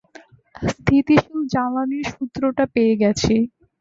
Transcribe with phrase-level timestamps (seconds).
[0.69, 3.33] স্থিতিশীল জ্বালানীর সূত্রটা পেয়ে গেছি।